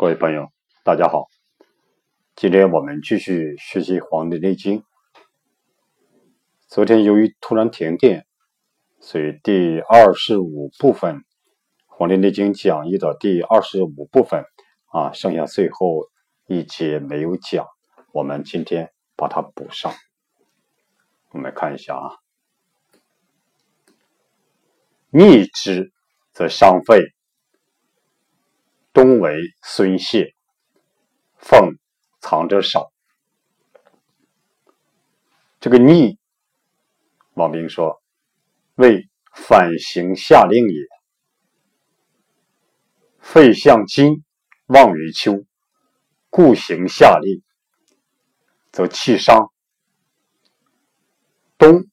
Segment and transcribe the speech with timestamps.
[0.00, 0.52] 各位朋友，
[0.84, 1.26] 大家好。
[2.36, 4.78] 今天我们继续学习《黄帝内经》。
[6.68, 8.24] 昨天由于突然停电，
[9.00, 11.16] 所以第二十五部分
[11.86, 14.44] 《黄帝内经》讲义的第二十五部分
[14.86, 16.06] 啊，剩下最后
[16.46, 17.66] 一节没有讲，
[18.12, 19.92] 我们今天把它补上。
[21.30, 22.10] 我们看一下啊，
[25.10, 25.92] 逆之
[26.32, 27.02] 则伤肺，
[28.92, 30.34] 冬为孙泄，
[31.36, 31.78] 奉。
[32.20, 32.92] 藏者少，
[35.60, 36.18] 这个逆，
[37.34, 38.02] 王冰说，
[38.74, 40.76] 为反行下令也。
[43.20, 44.24] 肺向金，
[44.66, 45.44] 旺于秋，
[46.28, 47.40] 故行下令，
[48.72, 49.50] 则气伤。
[51.56, 51.86] 冬，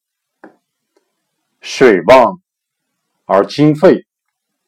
[1.62, 2.42] 水旺
[3.26, 4.08] 而金废，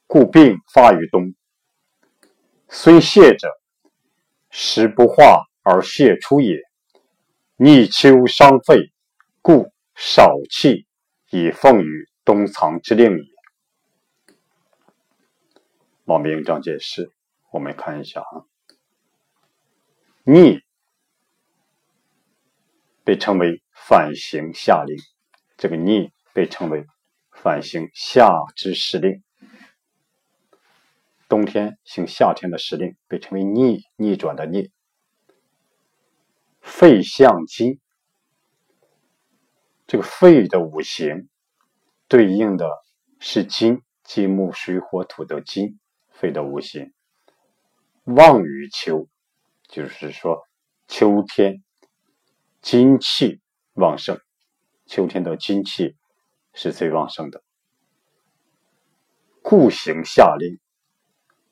[0.05, 1.34] 故病发于冬。
[2.70, 3.49] 虽泄者。
[4.49, 6.62] 时不化而泄出也，
[7.57, 8.91] 逆秋伤肺，
[9.41, 10.88] 故少气
[11.29, 13.26] 以奉于冬藏之令也。
[16.05, 17.12] 王明章解释，
[17.51, 18.48] 我们看一下啊，
[20.23, 20.62] 逆
[23.04, 24.98] 被称为反行下令，
[25.57, 26.85] 这个逆被称为
[27.32, 29.21] 反行夏之时令。
[31.27, 34.71] 冬天行夏天的时令被称为逆逆转的逆。
[36.61, 37.79] 肺向金，
[39.85, 41.29] 这个肺的五行
[42.07, 42.70] 对应的
[43.20, 45.79] 是金，金木水火土的金，
[46.11, 46.93] 肺的五行
[48.03, 49.07] 旺于秋，
[49.67, 50.48] 就是说
[50.87, 51.63] 秋天
[52.61, 53.41] 金气
[53.73, 54.20] 旺盛，
[54.85, 55.95] 秋天的金气
[56.53, 57.43] 是最旺盛的，
[59.41, 60.59] 故行夏令。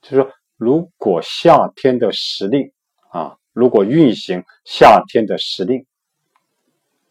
[0.05, 2.71] 就是说，如果夏天的时令
[3.09, 5.87] 啊，如果运行夏天的时令，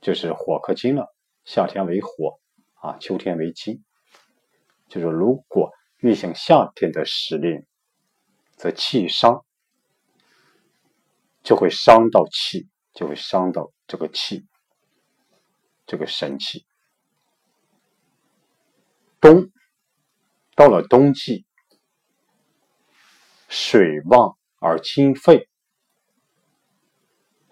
[0.01, 1.13] 就是火克金了。
[1.45, 2.39] 夏天为火
[2.75, 3.83] 啊，秋天为金。
[4.89, 7.67] 就是如果运行夏天的时令，
[8.57, 9.45] 则气伤，
[11.43, 14.47] 就会伤到气，就会伤到这个气，
[15.85, 16.65] 这个神气。
[19.21, 19.51] 冬
[20.55, 21.45] 到了冬季。
[23.57, 25.49] 水旺而金沸，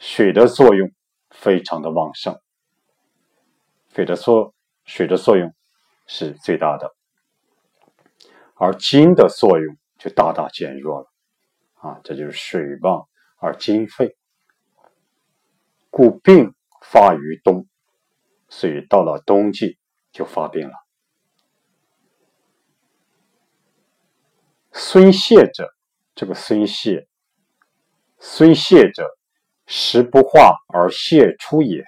[0.01, 0.91] 水的作用
[1.31, 2.41] 非常的旺盛，
[3.95, 4.53] 水的作
[4.85, 5.55] 水的作用
[6.09, 6.93] 是最大的，
[8.57, 11.07] 而金的作用就大大减弱了，
[11.75, 14.17] 啊，这就是水旺而金沸，
[15.89, 17.69] 故病发于冬，
[18.49, 19.79] 所以到了冬季
[20.11, 20.75] 就发病了。
[24.73, 25.73] 孙泄者。
[26.15, 27.07] 这个孙泄，
[28.19, 29.09] 孙泄者，
[29.67, 31.85] 食不化而泄出也。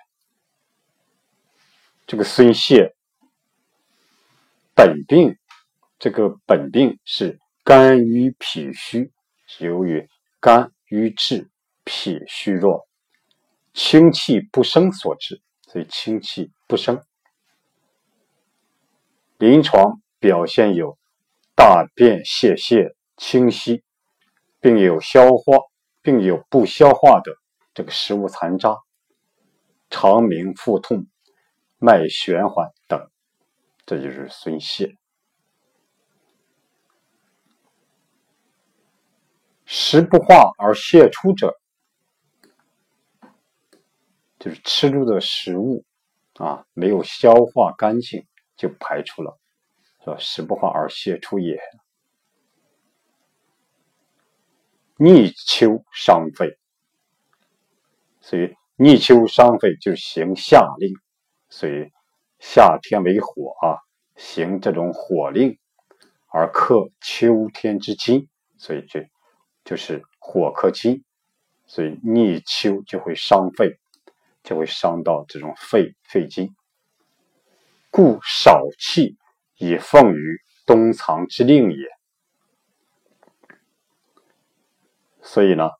[2.06, 2.94] 这个孙泄
[4.74, 5.36] 本病，
[5.98, 9.12] 这个本病是肝郁脾虚，
[9.46, 10.08] 是由于
[10.40, 11.48] 肝郁滞，
[11.84, 12.88] 脾虚弱，
[13.72, 17.02] 清气不生所致，所以清气不生。
[19.38, 20.96] 临床表现有
[21.54, 23.82] 大便泄泻、清晰。
[24.64, 25.58] 并有消化，
[26.00, 27.36] 并有不消化的
[27.74, 28.78] 这个食物残渣，
[29.90, 31.06] 肠鸣、腹痛、
[31.76, 33.10] 脉弦缓等，
[33.84, 34.96] 这就是孙泄。
[39.66, 41.60] 食不化而泄出者，
[44.38, 45.84] 就是吃入的食物
[46.36, 48.26] 啊没有消化干净
[48.56, 49.38] 就排出了，
[50.02, 51.60] 是吧食不化而泄出也。
[54.96, 56.56] 逆秋伤肺，
[58.20, 60.94] 所以逆秋伤肺就是行夏令，
[61.48, 61.90] 所以
[62.38, 63.82] 夏天为火啊，
[64.14, 65.58] 行这种火令
[66.28, 69.00] 而克秋天之金，所以就
[69.64, 71.02] 就是火克金，
[71.66, 73.76] 所以逆秋就会伤肺，
[74.44, 76.54] 就会伤到这种肺肺经，
[77.90, 79.16] 故少气
[79.58, 81.93] 以奉于冬藏之令也。
[85.26, 85.70] 所以呢，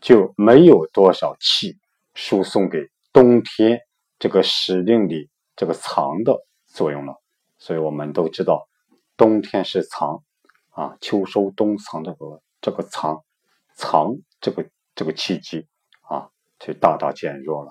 [0.00, 1.78] 就没有多少气
[2.14, 3.80] 输送给冬天
[4.18, 6.36] 这个时令里这个藏的
[6.66, 7.14] 作用了。
[7.58, 8.68] 所以我们都知道，
[9.16, 10.24] 冬天是藏
[10.70, 13.24] 啊，秋收冬藏这个这个藏
[13.74, 15.68] 藏这个这个气机
[16.02, 16.28] 啊，
[16.58, 17.70] 就大大减弱了。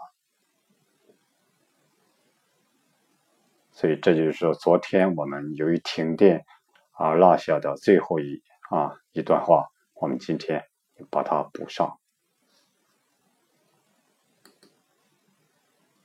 [3.74, 6.46] 所以这就是说，昨天我们由于停电
[6.94, 9.68] 而落下的最后一啊一段话。
[10.00, 10.64] 我们今天
[11.10, 11.98] 把它补上。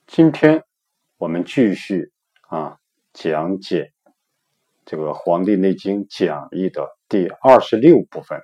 [0.06, 0.65] 今天
[1.17, 2.11] 我们继续
[2.49, 2.79] 啊
[3.12, 3.93] 讲解
[4.85, 8.41] 这个《黄帝内经讲义》的第二十六部分，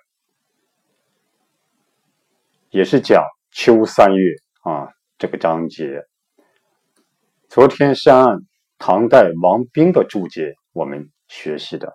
[2.71, 6.05] 也是讲秋三月啊这个章节。
[7.49, 8.41] 昨天是按
[8.79, 11.93] 唐代王冰的注解我们学习的，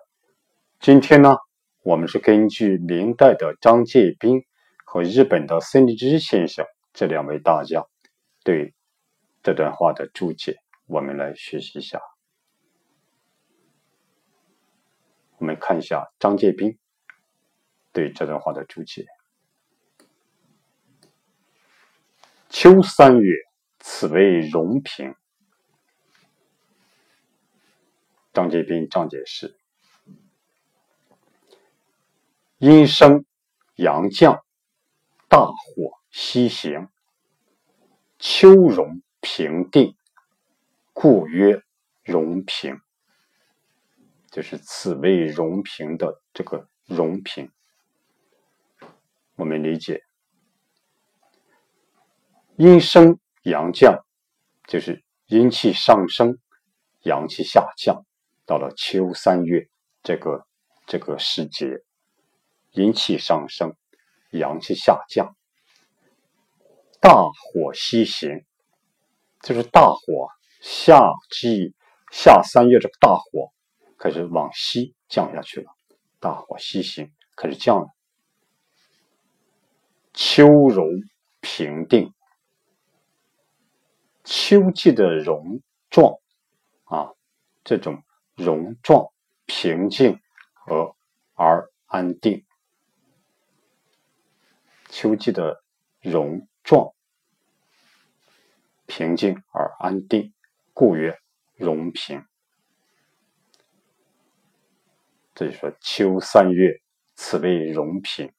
[0.80, 1.36] 今天呢，
[1.84, 4.44] 我们是根据明代的张介宾
[4.84, 7.86] 和日本的孙立之先生这两位大家
[8.42, 8.74] 对。
[9.46, 12.00] 这段话的注解，我们来学习一下。
[15.36, 16.78] 我们看一下张介宾
[17.92, 19.04] 对这段话的注解
[22.48, 23.36] ：“秋三月，
[23.80, 25.14] 此为荣平。”
[28.32, 29.54] 张介宾章解释
[32.64, 33.26] ：“阴升
[33.74, 34.42] 阳降，
[35.28, 36.88] 大火西行，
[38.18, 39.96] 秋荣。”平定，
[40.92, 41.62] 故曰
[42.02, 42.78] 荣平，
[44.30, 47.50] 就是此为荣平的这个荣平。
[49.36, 50.02] 我们理解，
[52.56, 54.04] 阴升阳降，
[54.68, 56.38] 就是阴气上升，
[57.04, 58.04] 阳气下降。
[58.44, 59.70] 到了秋三月
[60.02, 60.46] 这个
[60.86, 61.82] 这个时节，
[62.74, 63.74] 阴气上升，
[64.30, 65.34] 阳气下降，
[67.00, 68.44] 大火西行。
[69.40, 70.28] 就是大火，
[70.62, 70.98] 夏
[71.30, 71.74] 季
[72.10, 73.52] 夏三月这个大火
[73.98, 75.70] 开始往西降下去了，
[76.18, 77.88] 大火西行开始降了。
[80.14, 80.88] 秋容
[81.42, 82.14] 平定，
[84.24, 85.60] 秋季的容
[85.90, 86.14] 状
[86.84, 87.12] 啊，
[87.64, 88.02] 这种
[88.34, 89.12] 容状
[89.44, 90.18] 平静
[90.54, 90.96] 和
[91.34, 92.46] 而安定，
[94.94, 95.64] 秋季的
[96.00, 96.94] 容状。
[98.86, 100.32] 平静而安定，
[100.72, 101.18] 故曰
[101.56, 102.24] 荣平。
[105.34, 106.80] 这就说秋三月，
[107.16, 108.32] 此谓荣平，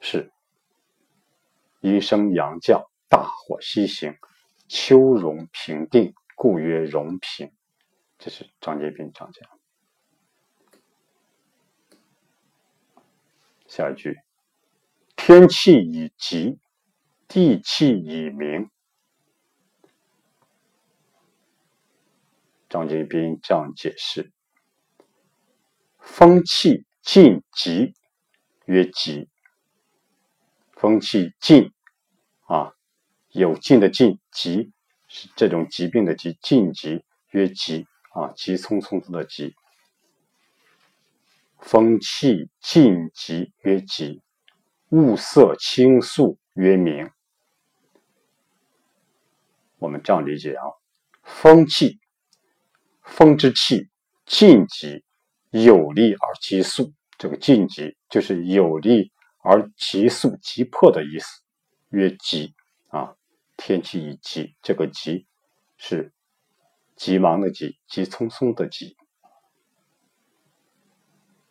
[0.00, 0.30] 是
[1.80, 4.16] 阴生阳降，大火西行，
[4.68, 7.52] 秋容平定，故曰荣平。
[8.18, 9.50] 这是张杰斌讲讲。
[13.66, 14.16] 下一句：
[15.24, 16.58] 天气已急，
[17.28, 18.68] 地气已明。
[22.68, 24.32] 张介宾这样解释
[26.02, 27.94] ：“风气尽疾，
[28.64, 29.28] 曰急。
[30.72, 31.70] 风气尽
[32.46, 32.72] 啊，
[33.28, 34.72] 有尽的尽，疾
[35.06, 39.54] 是这种疾病的疾，尽疾曰急啊，急匆匆的急。
[41.60, 44.20] 风气尽疾曰急，
[44.92, 47.10] 物色清肃曰明。
[49.78, 50.64] 我们这样理解啊，
[51.22, 51.98] 风气。”
[53.02, 53.88] 风之气
[54.26, 55.02] 劲急
[55.50, 59.10] 有力而急速，这个劲急就是有力
[59.42, 61.42] 而急速、急迫的意思。
[61.88, 62.54] 曰急
[62.88, 63.16] 啊，
[63.56, 65.26] 天气已急，这个急
[65.78, 66.12] 是
[66.94, 68.94] 急忙的急，急匆匆的急。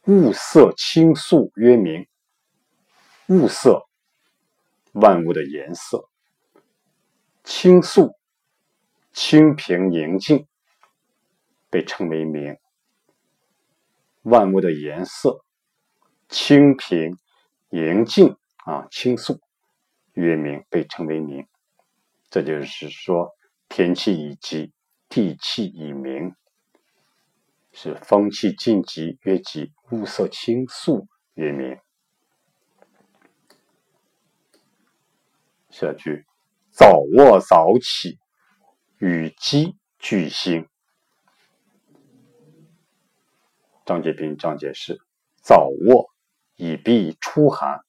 [0.05, 2.07] 物色清素曰明，
[3.28, 3.88] 物色
[4.94, 6.10] 万物的颜色，
[7.44, 8.16] 清素
[9.12, 10.48] 清平宁静。
[11.70, 12.58] 被称为明，
[14.24, 15.46] 万物的颜色
[16.28, 17.18] 清平、
[17.70, 18.36] 宁静
[18.66, 19.40] 啊，清素，
[20.12, 21.48] 月明被称为明。
[22.30, 23.32] 这就是说，
[23.70, 24.74] 天气已急，
[25.08, 26.36] 地气已明，
[27.72, 31.80] 是风气尽急曰急，物色清素曰明。
[35.72, 36.25] 下句：
[36.70, 38.20] 早卧早起，
[38.98, 40.68] 与鸡俱兴。
[43.86, 45.00] 张杰斌张解释：
[45.42, 46.12] 早卧
[46.56, 47.80] 以避初寒，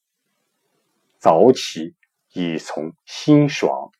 [1.18, 1.96] 早起
[2.32, 3.90] 以从心爽。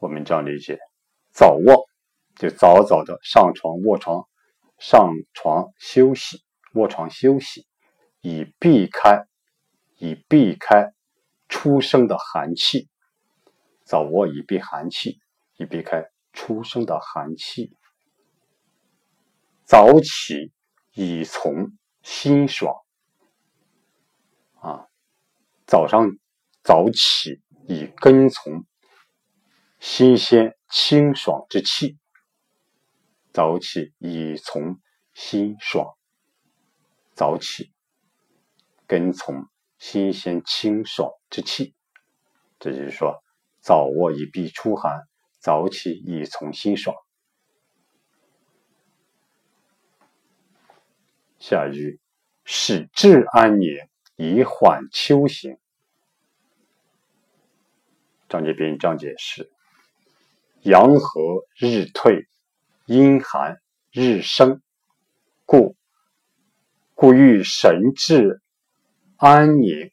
[0.00, 0.78] 我们这样理解：
[1.32, 1.86] 早卧
[2.34, 4.26] 就早早的上床卧床，
[4.78, 6.42] 上床休息，
[6.74, 7.66] 卧床休息，
[8.20, 9.26] 以避开
[10.00, 10.92] 以避开
[11.48, 12.88] 出生的寒气。
[13.84, 15.20] 早卧以避寒气，
[15.56, 17.76] 以避开出生的寒气。
[19.64, 20.52] 早起
[20.94, 22.74] 以从心爽
[24.60, 24.88] 啊，
[25.66, 26.08] 早上
[26.62, 28.64] 早起以跟从
[29.78, 31.98] 新鲜清爽之气。
[33.32, 34.80] 早起以从
[35.14, 35.96] 心爽，
[37.14, 37.72] 早起，
[38.86, 39.46] 跟从
[39.80, 41.74] 新鲜清爽之气。
[42.58, 43.24] 这就是说，
[43.60, 45.08] 早卧以避初寒，
[45.38, 46.94] 早起以从心爽。
[51.38, 51.98] 下一句，
[52.44, 55.56] 使志安宁，以缓秋行。
[58.28, 59.50] 章节编章节是：
[60.60, 62.28] 阳和日退，
[62.84, 64.60] 阴寒日生，
[65.46, 65.74] 故
[66.94, 68.42] 故欲神志
[69.20, 69.92] 安宁，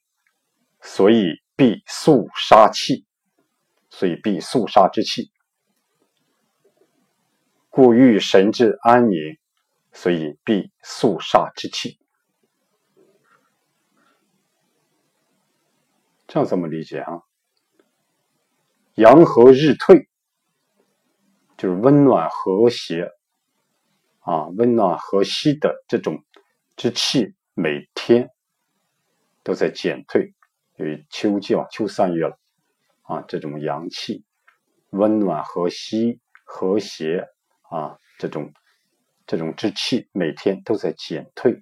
[0.82, 3.06] 所以必肃杀气，
[3.90, 5.32] 所以必肃杀之气。
[7.70, 9.38] 故欲神志安宁。
[9.94, 11.98] 所以必肃杀之气，
[16.28, 17.24] 这样怎么理解啊？
[18.94, 20.08] 阳和日退，
[21.58, 23.10] 就是温暖和谐
[24.20, 26.24] 啊，温暖和煦的这种
[26.76, 28.30] 之气，每天
[29.48, 30.34] 都在减退。
[30.78, 32.38] 因为秋季啊，秋三月了
[33.04, 34.26] 啊，这种阳气
[34.90, 37.26] 温暖和煦和谐
[37.62, 38.52] 啊，这种。
[39.30, 41.62] 这种之气每天都在减退，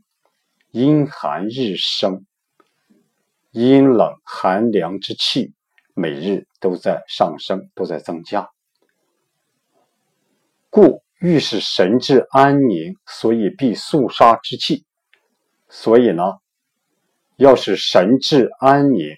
[0.69, 2.23] 阴寒日生，
[3.49, 5.55] 阴冷寒凉之气
[5.95, 8.51] 每日都在上升，都在增加。
[10.69, 14.85] 故欲使神志安宁，所以必肃杀之气。
[15.67, 16.21] 所以呢，
[17.37, 19.17] 要使神志安宁，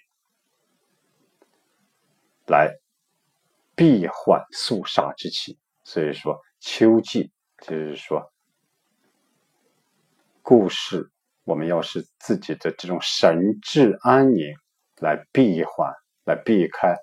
[2.48, 2.78] 来
[3.76, 5.58] 避缓肃杀之气。
[5.84, 7.32] 所以说，秋季
[7.62, 8.32] 就是说。
[10.42, 11.12] 故事，
[11.44, 14.56] 我们要使自己的这种神志安宁，
[14.96, 15.94] 来避缓，
[16.24, 16.96] 来避开，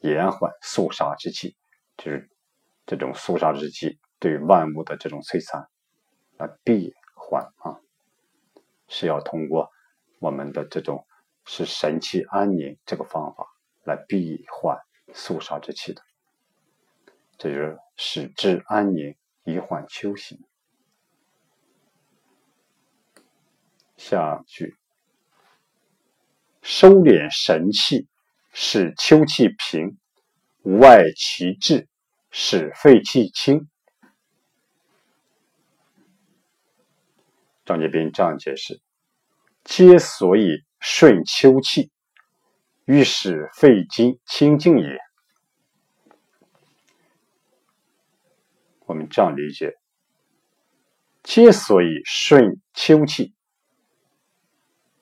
[0.00, 1.56] 延缓肃杀之气，
[1.96, 2.30] 就是
[2.84, 5.66] 这种肃杀之气对万物的这种摧残，
[6.36, 7.80] 来避缓啊，
[8.86, 9.70] 是要通过
[10.18, 11.06] 我们的这种
[11.44, 13.46] 使神气安宁这个方法
[13.84, 14.78] 来避患
[15.12, 16.02] 肃杀之气的，
[17.36, 20.38] 这就是使志安宁，以缓秋行。
[23.96, 24.76] 下句，
[26.62, 28.08] 收敛神气，
[28.52, 29.98] 使秋气平，
[30.62, 31.88] 无碍其志，
[32.30, 33.68] 使肺气清。
[37.64, 38.82] 张杰斌这样解释：
[39.64, 41.90] 皆所以顺秋气，
[42.84, 44.98] 欲使肺经清净也。
[48.86, 49.72] 我们这样理解：
[51.22, 53.34] 皆所以顺秋气。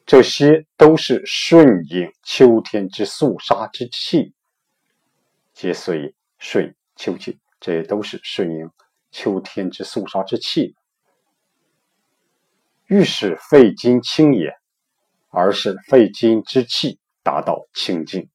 [0.06, 4.34] 这些都是顺应秋天之肃杀之气，
[5.54, 8.70] 皆所以顺秋气，这些都是顺应
[9.10, 10.76] 秋天之肃杀之气，
[12.92, 14.54] 欲使肺经清也，
[15.30, 18.28] 而使肺经之气达到清净。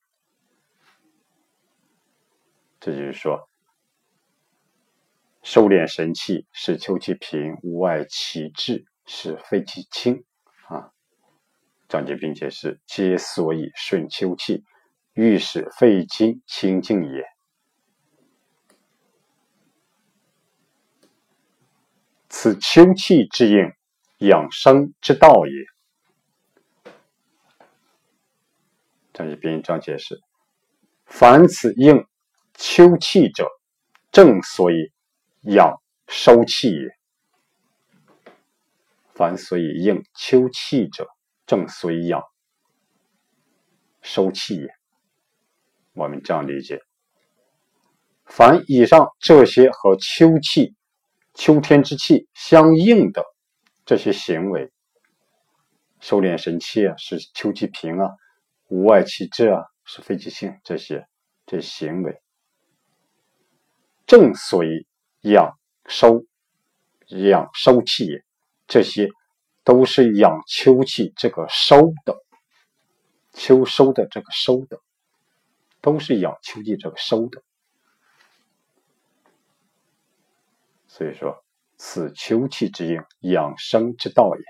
[2.79, 3.47] 这就是说，
[5.43, 10.25] 收敛神气，使秋气平，无碍其志，使肺气清
[10.65, 10.89] 啊。
[11.87, 14.63] 张节并解释：皆所以顺秋气，
[15.13, 17.23] 欲使肺经清净也。
[22.27, 23.71] 此秋气之应，
[24.17, 26.91] 养生之道也。
[29.13, 30.19] 张节斌这样解释：
[31.05, 32.05] 凡此应
[32.53, 33.47] 秋气者，
[34.11, 34.91] 正所以
[35.41, 36.97] 养收气也。
[39.13, 41.07] 凡所以应秋气者。
[41.47, 42.21] 正所以养
[44.01, 44.67] 收气也。
[45.93, 46.81] 我们这样理解：
[48.25, 50.75] 凡以上这些和秋气、
[51.33, 53.23] 秋天之气相应的
[53.87, 54.71] 这些行为，
[55.99, 58.11] 收敛神气啊，是秋气平啊，
[58.67, 61.07] 无外其志啊，是肺气性这些
[61.47, 62.21] 这行为，
[64.05, 64.85] 正所以
[65.21, 66.23] 养收
[67.07, 68.23] 养收气也。
[68.67, 69.09] 这些。
[69.63, 72.15] 都是养秋气这个收的，
[73.33, 74.79] 秋收的这个收的，
[75.81, 77.43] 都是养秋季这个收的。
[80.87, 81.43] 所以说，
[81.77, 84.43] 此秋气之应，养生之道也。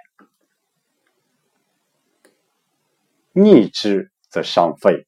[3.34, 5.06] 逆之则伤肺。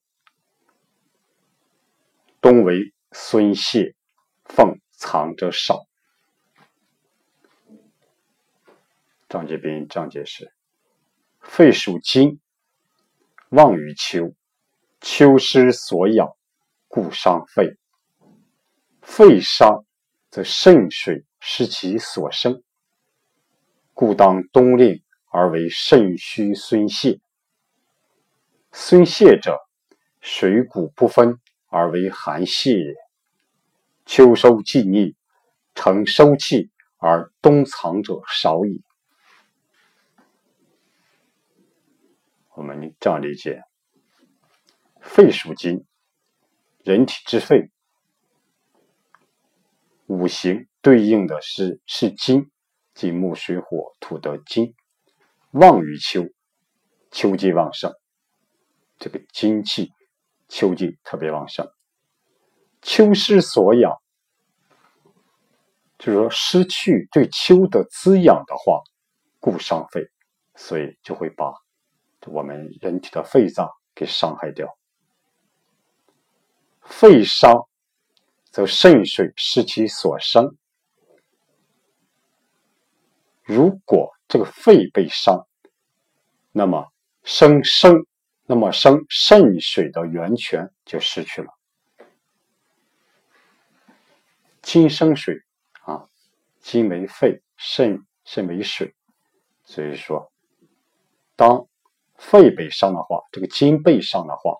[2.40, 3.94] 冬为孙泄，
[4.44, 5.86] 奉藏者少。
[9.28, 10.52] 张杰斌这样解释：
[11.40, 12.40] 肺属金，
[13.48, 14.34] 旺于秋，
[15.00, 16.28] 秋湿所养，
[16.86, 17.76] 故伤肺。
[19.02, 19.84] 肺伤，
[20.30, 22.62] 则肾水失其所生，
[23.94, 27.18] 故当冬令而为肾虚孙泄。
[28.72, 29.58] 孙泄者，
[30.20, 32.94] 水谷不分而为寒泄也。
[34.04, 35.16] 秋收既逆，
[35.74, 38.84] 成收气而冬藏者少矣。
[42.54, 43.62] 我们这样理解：
[45.00, 45.86] 肺属金，
[46.84, 47.70] 人体之肺，
[50.06, 52.50] 五行对应的是是金，
[52.94, 54.74] 金木水火土的金，
[55.50, 56.24] 旺于秋，
[57.10, 57.92] 秋季旺盛。
[58.98, 59.92] 这个精气，
[60.48, 61.70] 秋季特别旺盛。
[62.80, 63.98] 秋失所养，
[65.98, 68.82] 就是说失去对秋的滋养的话，
[69.38, 70.08] 故伤肺，
[70.54, 71.52] 所以就会把
[72.26, 74.78] 我们人体的肺脏给伤害掉。
[76.80, 77.68] 肺伤，
[78.50, 80.56] 则肾水失其所生。
[83.54, 85.46] 如果这个肺被伤，
[86.52, 86.92] 那么
[87.22, 88.06] 生生。
[88.46, 91.54] 那么生肾水的源泉就失去了。
[94.60, 95.36] 金生水
[95.82, 96.08] 啊，
[96.58, 98.92] 金为肺，肾肾为水，
[99.62, 100.32] 所以说，
[101.36, 101.68] 当
[102.16, 104.56] 肺被伤的话，这个金被伤的话，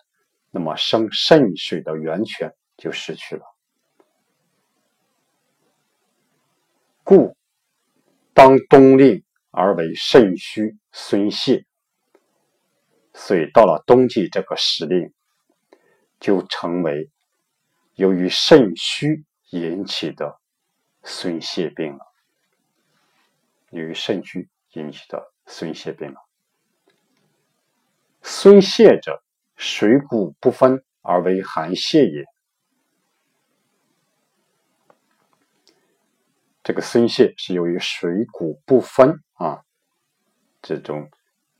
[0.51, 3.43] 那么生肾水的源泉就失去了。
[7.03, 7.35] 故
[8.33, 11.65] 当冬令而为肾虚孙泄。
[13.13, 15.13] 所以到了冬季这个时令，
[16.19, 17.09] 就成为
[17.95, 20.39] 由于肾虚引起的
[21.03, 21.99] 孙泄病了。
[23.69, 26.21] 由于肾虚引起的孙泄病了。
[28.21, 29.21] 孙泄者，
[29.55, 32.30] 水谷不分而为寒泄也。
[36.63, 39.61] 这个孙泄是由于水谷不分啊，
[40.61, 41.09] 这种。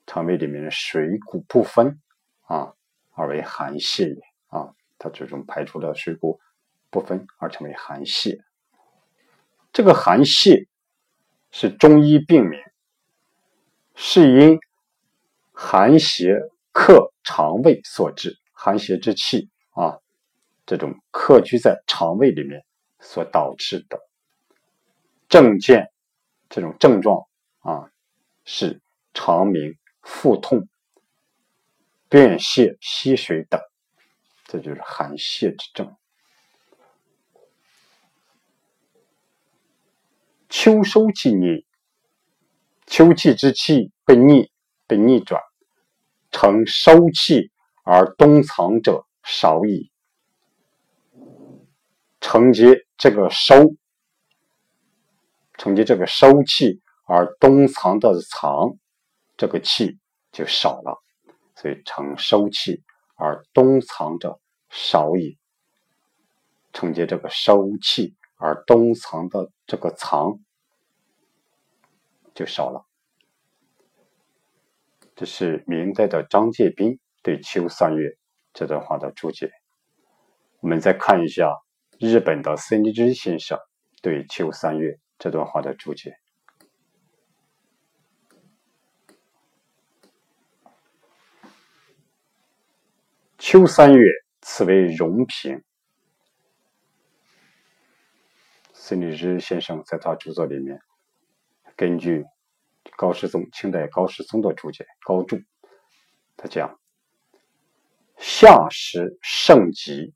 [0.07, 2.01] 肠胃里面的水谷不分
[2.41, 2.73] 啊，
[3.13, 4.73] 而为寒泄也啊。
[4.97, 6.37] 它这种排出的水谷
[6.89, 8.37] 不分而成为寒泄。
[9.71, 10.67] 这个寒泄
[11.49, 12.59] 是中医病名，
[13.95, 14.59] 是因
[15.53, 16.37] 寒邪
[16.73, 19.99] 克肠胃所致，寒邪之气啊，
[20.65, 22.65] 这种客居在肠胃里面
[22.99, 23.97] 所导致的
[25.31, 25.91] 症见，
[26.47, 27.25] 这种症状
[27.61, 27.89] 啊，
[28.45, 28.79] 是
[29.15, 29.75] 肠鸣。
[30.03, 30.67] 腹痛、
[32.09, 33.61] 便泻、吸水等，
[34.45, 35.95] 这就是寒泻之症。
[40.49, 41.67] 秋收气逆，
[42.87, 44.51] 秋气之气被逆、
[44.87, 45.39] 被逆转，
[46.31, 47.51] 成收气
[47.83, 49.91] 而冬藏者少矣。
[52.19, 53.75] 承接这个收，
[55.61, 58.71] 承接这个收气而冬藏的藏。
[59.37, 59.99] 这个气
[60.31, 60.97] 就少了，
[61.55, 62.81] 所以成收气
[63.15, 64.39] 而冬藏者
[64.71, 65.37] 少矣。
[66.73, 70.39] 承接这个收气而冬藏的这个藏
[72.33, 72.83] 就少了。
[75.15, 78.07] 这是明代的张介宾对《秋三月》
[78.51, 79.51] 这段话的注解。
[80.59, 81.55] 我们再看一下
[81.99, 83.59] 日本的森立之先生
[84.01, 84.89] 对《秋三月》
[85.21, 86.17] 这段话的注解。
[93.37, 94.09] 秋三月，
[94.41, 95.63] 此为荣平。
[98.73, 100.81] 孙立之先生在他著作里面，
[101.75, 102.25] 根据
[102.97, 105.39] 高士宗清代高士宗的注解高注，
[106.35, 106.79] 他讲：
[108.17, 110.15] 夏时盛极，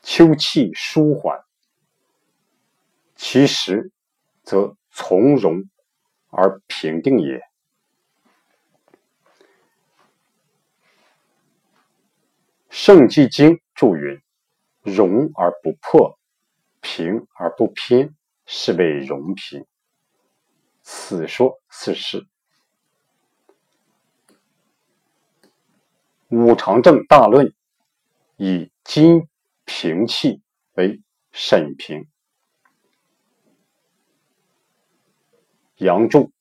[0.00, 1.43] 秋气舒缓，
[3.14, 3.90] 其实
[4.42, 5.62] 则从容
[6.30, 7.40] 而平定也。
[12.70, 14.20] 圣济经注云
[14.82, 16.18] ：“容而不破，
[16.80, 18.14] 平而不偏，
[18.46, 19.64] 是谓容平。”
[20.82, 22.26] 此说此是。
[26.28, 27.54] 五常正大论
[28.36, 29.28] 以金
[29.64, 31.00] 平气为
[31.30, 32.08] 审平，
[35.84, 36.32] 阳柱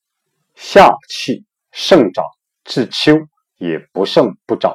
[0.55, 2.23] 夏气盛长
[2.63, 3.27] 至秋
[3.57, 4.73] 也不盛不长。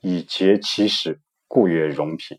[0.00, 2.38] 以节其时，故曰容平。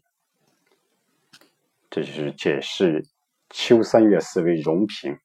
[1.89, 3.05] 这就是解释
[3.49, 5.19] 秋三月四为容平。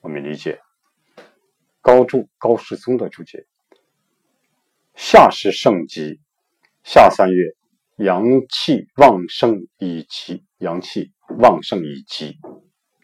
[0.00, 0.62] 我们理解
[1.82, 3.46] 高注高士宗的注解：
[4.94, 6.18] 夏时盛极，
[6.82, 7.54] 夏三月
[7.96, 12.38] 阳气旺盛以及，阳气旺盛以及，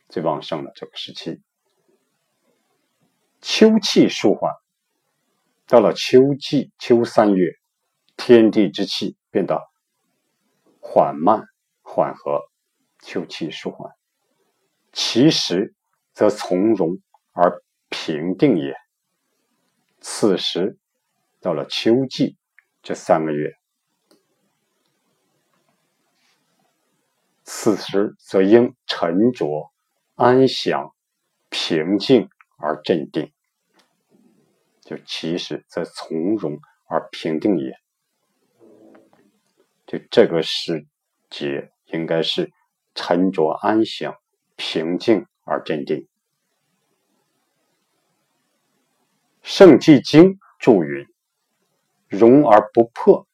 [0.09, 1.41] 最旺盛的这个时期。
[3.41, 4.53] 秋气舒缓，
[5.67, 7.53] 到了秋季秋三月，
[8.17, 9.63] 天地之气变得
[10.81, 11.45] 缓慢
[11.83, 12.43] 缓和，
[12.99, 13.93] 秋气舒缓，
[14.93, 15.73] 其实
[16.13, 16.99] 则从容
[17.33, 18.75] 而平定也。
[20.01, 20.77] 此时
[21.41, 22.37] 到了秋季
[22.83, 23.53] 这三个月，
[27.53, 29.73] 此时则应沉着
[30.15, 30.95] 安详、
[31.49, 32.29] 平静。
[32.63, 33.33] 而镇定，
[34.83, 37.75] 就其实则从容而平定也。
[39.87, 40.87] 就这个时
[41.31, 42.53] 节，应该是
[42.95, 44.15] 沉着安详、
[44.57, 46.07] 平静而镇定。
[49.41, 51.07] 圣继经注云
[52.09, 53.27] ：“容而不破，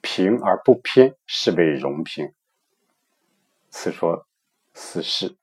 [0.00, 2.32] 平而不偏，是为容平。”
[3.72, 4.28] 此说
[4.74, 5.36] 此事。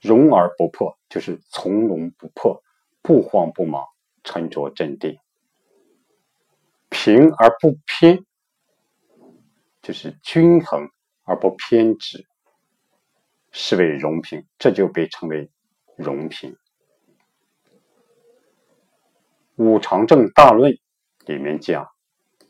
[0.00, 2.62] 容而不破，就是从容不迫，
[3.02, 3.84] 不慌不忙，
[4.24, 5.16] 沉着镇定；
[6.88, 8.24] 平而不偏，
[9.82, 10.88] 就是均衡
[11.24, 12.26] 而不偏执，
[13.50, 14.46] 是为容平。
[14.58, 15.50] 这就被称为
[15.96, 16.56] 容平。
[19.56, 20.78] 五常正大论
[21.26, 21.90] 里面讲，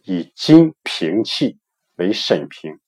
[0.03, 1.59] 以金平气
[1.97, 2.79] 为审平，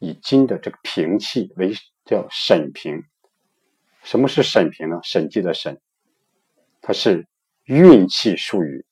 [0.00, 1.72] 以金的这个平气为
[2.04, 3.04] 叫审平。
[4.02, 4.98] 什么是审平呢？
[5.04, 5.80] 审计的审，
[6.80, 7.28] 它是
[7.64, 8.84] 运气术语，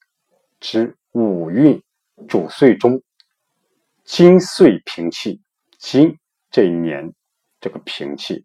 [0.61, 1.83] 指五运
[2.29, 3.03] 主岁中
[4.05, 5.43] 金岁平气。
[5.79, 6.19] 金
[6.51, 7.15] 这一年
[7.61, 8.45] 这个平气，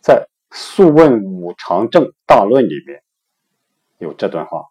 [0.00, 0.26] 在
[0.56, 3.02] 《素问五常正大论》里面
[3.98, 4.64] 有这段话：“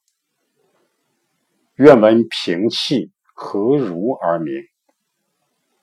[1.75, 4.53] 愿闻平气何如而明？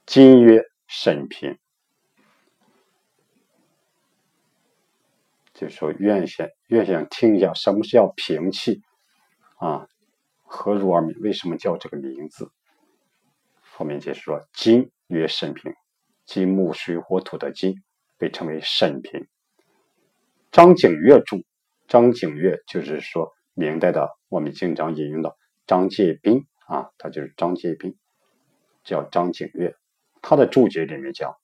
[0.07, 1.59] 今曰审平。”
[5.55, 8.83] 就说愿想愿想听一下什么是叫平气
[9.57, 9.87] 啊？
[10.43, 11.17] 何如而名？
[11.21, 12.51] 为什么叫这个名字？
[13.61, 15.73] 后面解释说：金曰肾平，
[16.27, 17.77] 金木水火土的金
[18.19, 19.29] 被称为肾平。
[20.51, 21.45] 张景岳注，
[21.87, 25.37] 张景岳就是说明代的，我们经常引用的
[25.67, 27.97] 张介宾啊，他就是张介宾，
[28.83, 29.77] 叫张景岳。
[30.23, 31.37] 他的注解里面讲：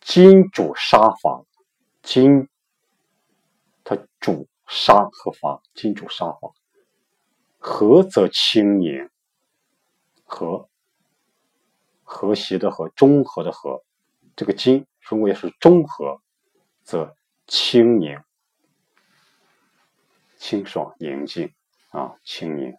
[0.00, 1.44] 金主杀伐，
[2.02, 2.48] 金。
[3.88, 6.52] 它主杀和伐，金主杀伐，
[7.56, 9.08] 和则清宁，
[10.24, 10.68] 和
[12.02, 13.84] 和谐的和，中和的和，
[14.34, 16.20] 这个金如果要是中和，
[16.82, 17.14] 则
[17.46, 18.20] 清宁、
[20.36, 21.54] 清爽、宁静
[21.90, 22.74] 啊，清宁，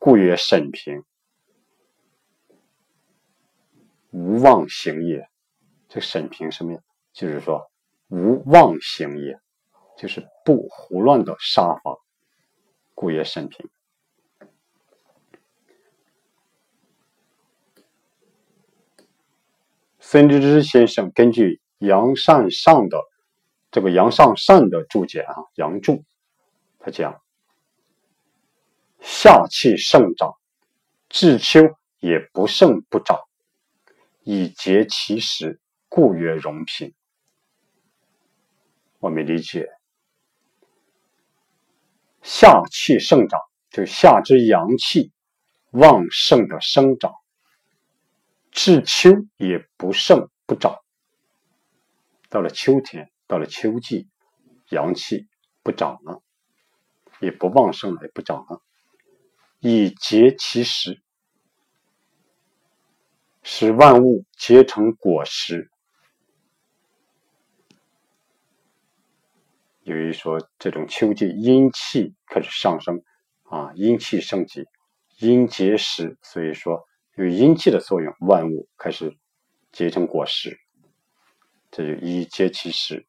[0.00, 1.04] 故曰审平，
[4.10, 5.28] 无妄行也。
[5.88, 6.80] 这审平什么呀？
[7.12, 7.70] 就是说
[8.08, 9.38] 无妄行也。
[9.98, 11.94] 就是不胡乱的杀伐，
[12.94, 13.68] 故曰审平。
[19.98, 22.98] 孙之之先生根据杨善上的
[23.70, 26.02] 这个杨善善的注解啊，杨注，
[26.78, 27.20] 他讲：
[29.00, 30.32] 夏气盛长，
[31.10, 31.60] 至秋
[31.98, 33.20] 也不盛不长，
[34.22, 36.94] 以节其实，故曰荣平。
[38.98, 39.66] 我们理解。
[42.22, 45.10] 夏气盛长，就夏之阳气
[45.70, 47.12] 旺盛的生长；
[48.50, 50.76] 至秋也不盛不长。
[52.28, 54.06] 到了秋天，到了秋季，
[54.68, 55.26] 阳气
[55.62, 56.22] 不长了，
[57.20, 58.60] 也不旺盛了，也不长了，
[59.60, 61.02] 以结其实，
[63.42, 65.70] 使万物结成果实。
[69.82, 73.02] 由于说这种秋季阴气开始上升，
[73.44, 74.64] 啊，阴气升级，
[75.18, 79.16] 阴结实，所以说有阴气的作用，万物开始
[79.72, 80.60] 结成果实，
[81.70, 83.06] 这就以结其实，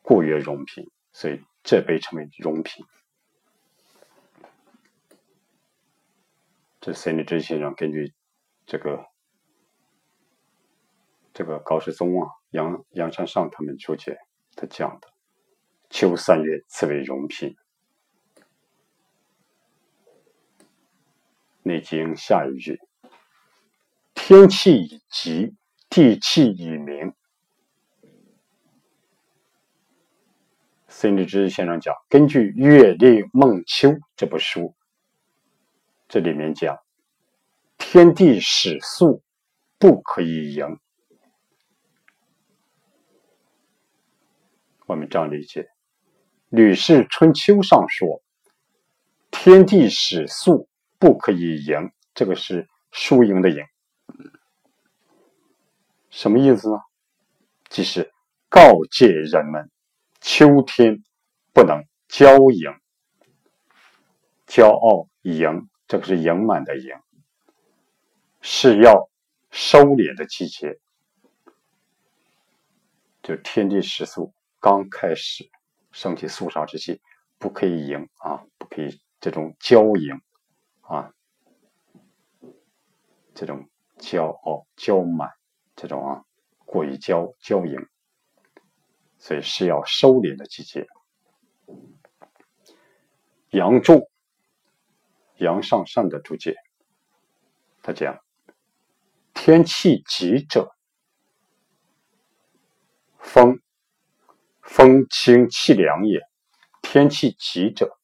[0.00, 0.90] 故曰容平。
[1.12, 2.84] 所以这被称为容平。
[6.78, 8.12] 这孙立之先生根据
[8.66, 9.06] 这个
[11.36, 14.16] 这个高士宗啊、杨杨山上他们注解，
[14.54, 15.08] 他讲的。
[15.90, 17.50] 秋三月，此为荣平。
[21.62, 22.80] 《内经》下一句
[24.16, 25.54] ：“天气已极，
[25.90, 27.12] 地气已明。”
[30.88, 34.74] 孙立之先生讲，根据《月令孟秋》这部书，
[36.08, 36.78] 这里面讲，
[37.76, 39.22] 天地始肃，
[39.78, 40.78] 不可以盈。
[44.86, 45.62] 我们这样理解，
[46.48, 48.22] 《吕氏春秋》上说
[49.32, 50.68] ：“天地始肃，
[50.98, 53.62] 不可以盈。”这个是输赢的赢，
[56.08, 56.78] 什么意思呢？
[57.68, 58.10] 即是
[58.48, 59.70] 告诫人们，
[60.20, 61.02] 秋天
[61.52, 62.72] 不能骄盈、
[64.46, 66.90] 骄傲、盈，这个是盈满的盈，
[68.40, 69.10] 是要
[69.50, 70.78] 收敛的季节。
[73.22, 74.32] 就天地始肃。
[74.66, 75.48] 刚开始
[75.92, 77.00] 升起肃杀之气，
[77.38, 80.20] 不可以赢啊，不可以这种骄赢
[80.80, 81.14] 啊，
[83.32, 85.30] 这种骄傲、骄满，
[85.76, 86.24] 这种啊
[86.64, 87.78] 过于骄骄迎，
[89.18, 90.88] 所以是要收敛的季节。
[93.50, 94.10] 杨仲、
[95.36, 96.56] 杨上善的注解，
[97.84, 98.20] 他讲：
[99.32, 100.74] 天气急者，
[103.20, 103.60] 风。
[104.66, 106.20] 风清气凉也，
[106.82, 107.96] 天气急者，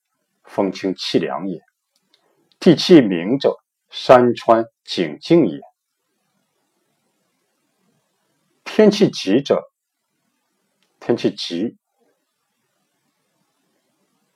[0.44, 1.58] 风清气凉也；
[2.58, 3.58] 地气明者，
[3.90, 5.60] 山川景静也。
[8.64, 9.70] 天气急者，
[10.98, 11.76] 天气急，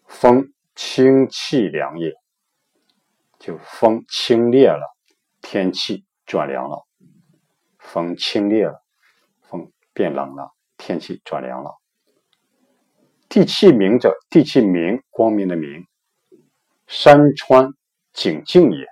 [0.06, 2.12] 风清气凉也，
[3.38, 4.94] 就风清冽了，
[5.40, 6.86] 天气转凉了。
[7.78, 8.84] 风清冽了，
[9.48, 11.70] 风变冷了，天气转凉了。
[13.28, 15.86] 地气明者，地气明，光明的明，
[16.86, 17.72] 山川
[18.12, 18.86] 景静也。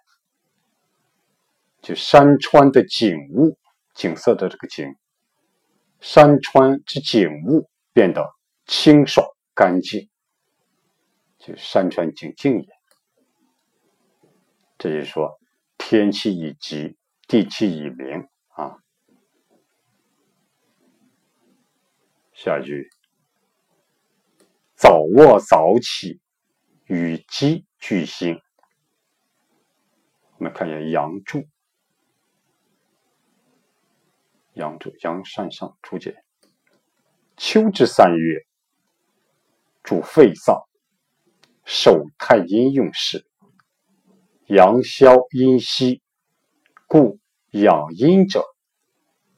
[1.80, 3.56] 就山川的景物，
[3.94, 4.96] 景色的这个景，
[6.00, 8.34] 山川之景物变得
[8.66, 10.08] 清爽干净，
[11.38, 12.68] 就山川景静也。
[14.78, 15.38] 这就是说，
[15.78, 16.96] 天气已极，
[17.28, 18.78] 地气已明啊。
[22.32, 22.90] 下一句。
[24.76, 26.20] 早卧早起，
[26.86, 28.40] 与鸡俱兴。
[30.36, 31.44] 我们看一下杨柱，
[34.54, 36.16] 杨柱杨善上注解：
[37.36, 38.44] 秋至三月，
[39.84, 40.60] 主肺脏，
[41.64, 43.24] 受太阴用事，
[44.46, 46.02] 阳消阴息，
[46.88, 47.20] 故
[47.52, 48.44] 养阴者，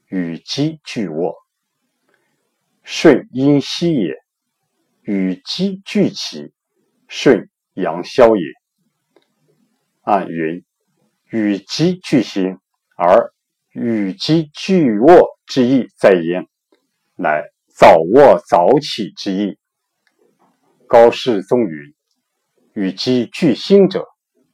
[0.06, 1.36] 与鸡俱卧，
[2.82, 4.25] 顺阴息也。
[5.06, 6.52] 与鸡俱起，
[7.06, 8.42] 顺阳消也。
[10.02, 10.64] 按云：
[11.30, 12.58] 与鸡俱兴，
[12.96, 13.32] 而
[13.70, 16.48] 与鸡俱卧之意在焉，
[17.14, 19.60] 乃早卧早起之意。
[20.88, 21.94] 高士宗云：
[22.72, 24.08] 与鸡俱兴者，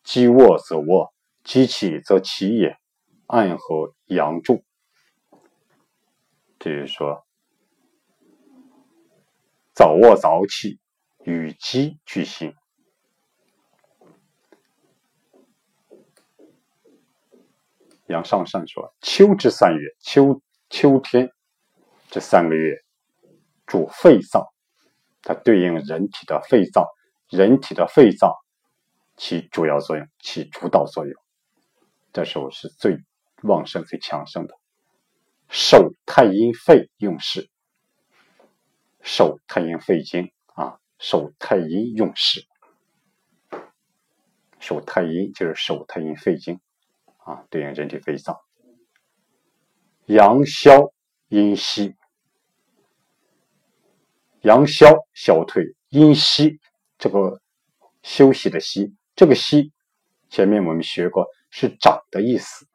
[0.04, 2.76] 鸡卧则卧，鸡起则起也。
[3.26, 4.62] 暗合阳柱。
[6.60, 7.24] 就是说。
[9.74, 10.78] 早卧早起，
[11.24, 12.54] 与鸡俱兴。
[18.06, 21.32] 杨上善说：“秋之三月，秋秋天
[22.10, 22.76] 这三个月
[23.64, 24.44] 主肺脏，
[25.22, 26.84] 它对应人体的肺脏，
[27.30, 28.34] 人体的肺脏
[29.16, 31.14] 起主要作用，起主导作用。
[32.12, 32.98] 这时候是最
[33.42, 34.54] 旺盛、最强盛的，
[35.48, 37.48] 受太阴肺用事。”
[39.02, 42.46] 受太阴肺经啊，受太阴用事，
[44.60, 46.60] 手太阴就是手太阴肺经
[47.18, 48.38] 啊，对应人体肺脏。
[50.06, 50.92] 阳消
[51.28, 51.96] 阴息，
[54.42, 56.60] 阳消消退，阴息
[56.96, 57.40] 这个
[58.02, 59.72] 休息的息，这个息
[60.28, 62.66] 前面我们学过是长的意思。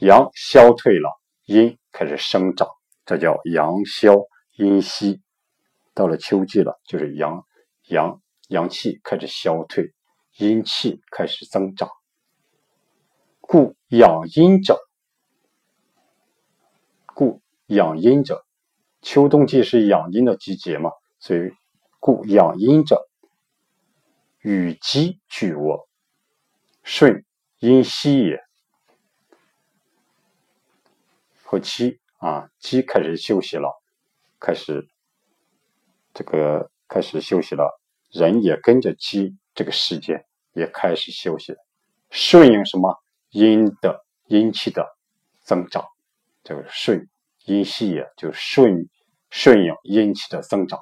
[0.00, 1.08] 阳消退了，
[1.46, 2.68] 阴开始生长，
[3.06, 4.14] 这叫阳消。
[4.56, 5.20] 阴息，
[5.94, 7.44] 到了秋季了，就是阳
[7.88, 9.92] 阳阳气开始消退，
[10.36, 11.88] 阴气开始增长。
[13.40, 14.78] 故养阴者，
[17.06, 18.46] 故养阴者，
[19.02, 21.50] 秋冬季是养阴的季节嘛，所以
[21.98, 23.08] 故养阴者，
[24.38, 25.88] 与鸡俱卧，
[26.84, 27.24] 顺
[27.58, 28.40] 阴息也。
[31.42, 33.83] 后期啊，鸡开始休息了。
[34.44, 34.86] 开始，
[36.12, 37.80] 这个开始休息了，
[38.10, 41.54] 人也跟着鸡这个时间也开始休息，
[42.10, 42.94] 顺应什么？
[43.30, 44.86] 阴的阴气的
[45.40, 45.86] 增长，
[46.42, 47.08] 这个顺
[47.46, 48.86] 阴息也就顺
[49.30, 50.78] 顺应阴气的增长，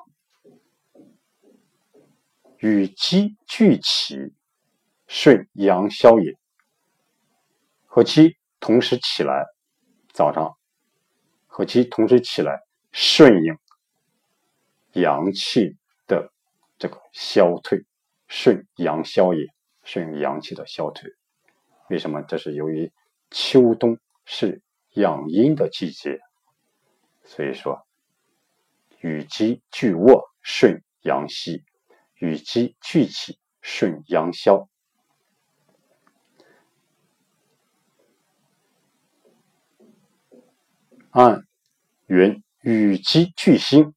[2.59, 4.35] 与鸡俱起，
[5.07, 6.37] 顺阳消也，
[7.87, 9.47] 和鸡同时起来，
[10.13, 10.57] 早上。
[11.47, 12.61] 和鸡同时起来。
[12.93, 13.59] 顺应
[14.93, 15.77] 阳气
[16.07, 16.31] 的
[16.79, 17.85] 这个消退，
[18.29, 19.47] 顺阳消也，
[19.83, 21.11] 顺应阳气的消退。
[21.89, 22.23] 为什么？
[22.23, 22.93] 这是由于
[23.31, 26.21] 秋冬是养阴的季节，
[27.25, 27.87] 所以说
[29.01, 31.65] 雨积聚卧，顺阳息；
[32.15, 34.69] 雨积聚起，顺阳消。
[41.11, 41.47] 按
[42.07, 43.93] 云与鸡俱兴，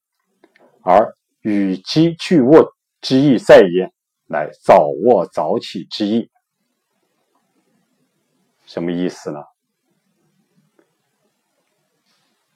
[0.82, 3.94] 而与鸡俱卧之意在焉，
[4.26, 6.32] 乃早卧早起之意。
[8.66, 9.40] 什么意思呢？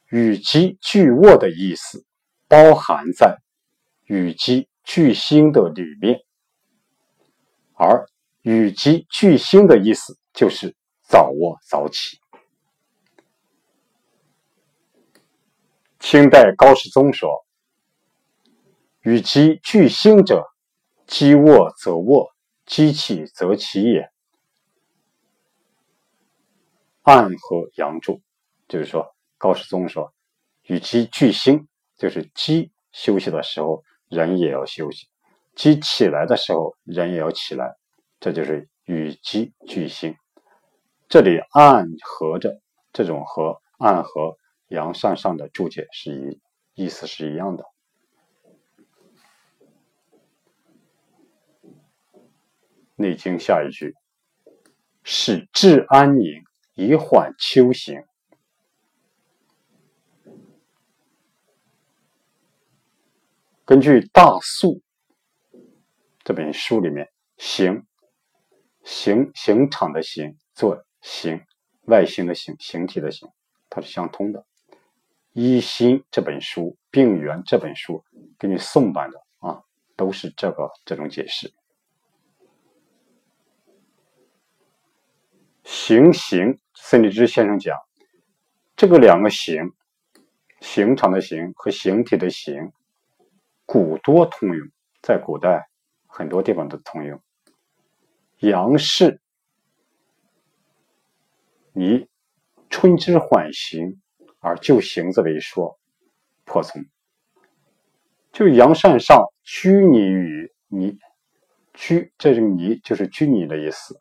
[0.07, 2.03] 与鸡聚卧的意思
[2.47, 3.37] 包含在
[4.05, 6.21] 与鸡聚兴的里面，
[7.75, 8.07] 而
[8.41, 12.17] 与鸡聚兴的意思就是早卧早起。
[15.99, 17.45] 清代高士宗说
[19.03, 20.47] ：“与其聚心者，
[21.05, 22.31] 积卧则卧，
[22.65, 24.09] 积气则起也。”
[27.03, 28.21] 暗合阳柱，
[28.69, 30.13] 就是说，高士宗说
[30.67, 35.07] ：“与其聚心，就是鸡休息的时候，人也要休息；
[35.53, 37.75] 鸡起来的时候，人也要起来。
[38.21, 40.15] 这就是与鸡聚心。
[41.09, 42.61] 这里暗合着
[42.93, 44.37] 这种和暗合。”
[44.69, 46.39] 阳善上的注解是一
[46.73, 47.63] 意思是一样的。
[52.95, 53.95] 《内经》下一句
[55.03, 56.43] ：“使志安宁，
[56.75, 58.03] 以缓秋行。”
[63.63, 64.81] 根据《大素》
[66.23, 67.85] 这本书里面，“形”
[68.83, 71.45] 形形场的“形”做“形”，
[71.87, 73.29] 外形的“形”形体的“形”，
[73.69, 74.41] 它是相通的。
[75.33, 78.03] 《一心》这本书，《病源》这本书，
[78.37, 79.61] 给你宋版的啊，
[79.95, 81.53] 都是这个这种解释。
[85.63, 87.77] 形形，孙立之先生讲，
[88.75, 89.71] 这个两个形，
[90.61, 92.73] 刑场的刑和形体的形，
[93.65, 94.67] 古多通用，
[95.01, 95.69] 在古代
[96.07, 97.21] 很多地方都通用。
[98.39, 99.21] 杨氏，
[101.71, 102.07] 你
[102.69, 104.01] 春之缓行。
[104.41, 105.77] 而就形字为说，
[106.45, 106.85] 破从，
[108.31, 110.97] 就阳善上拘泥于泥，
[111.73, 113.99] 拘这个泥就是拘泥的意思。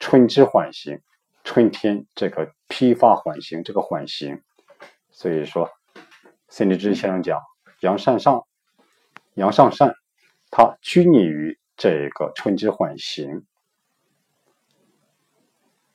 [0.00, 1.00] 春之缓行，
[1.44, 4.42] 春天这个披发缓行，这个缓行，
[5.10, 5.70] 所以说，
[6.48, 7.40] 孙立之先生讲
[7.80, 8.44] 阳善上，
[9.34, 9.94] 阳上善，
[10.50, 13.46] 他拘泥于这个春之缓行，